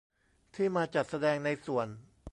[0.55, 1.87] ที่มาจัดแสดงในส่วน